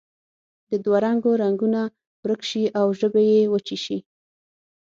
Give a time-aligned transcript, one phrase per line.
[0.71, 1.81] د دوه رنګو رنګونه
[2.23, 3.97] ورک شي او ژبې یې وچې شي.